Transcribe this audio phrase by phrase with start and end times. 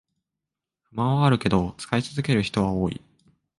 [0.81, 3.01] 不満はあるけど使い続ける人は多い